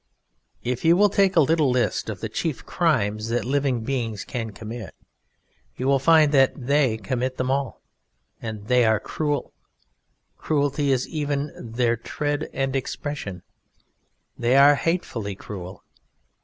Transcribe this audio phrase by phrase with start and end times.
[0.63, 4.49] If you will take a little list of the chief crimes that living beings can
[4.49, 4.95] commit
[5.77, 7.83] you will find that They commit them all.
[8.41, 9.53] And They are cruel;
[10.39, 13.43] cruelty is even in Their tread and expression.
[14.35, 15.83] They are hatefully cruel.